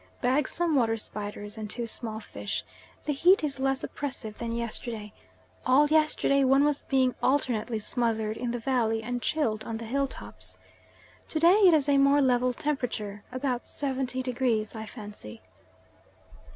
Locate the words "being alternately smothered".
6.81-8.35